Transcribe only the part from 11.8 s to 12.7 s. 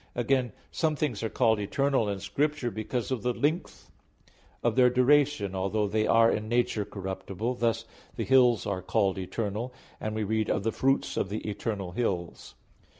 hills."